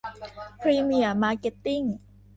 [0.59, 1.81] พรีเมียร์ มาร์เก็ตติ้ง